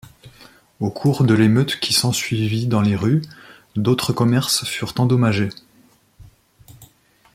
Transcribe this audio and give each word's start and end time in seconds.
Au 0.79 0.89
cours 0.89 1.25
de 1.25 1.35
l'émeute 1.35 1.79
qui 1.79 1.93
s'ensuivit 1.93 2.65
dans 2.65 2.81
les 2.81 2.95
rues, 2.95 3.21
d'autres 3.75 4.13
commerces 4.13 4.65
furent 4.65 4.95
endommagés. 4.97 5.49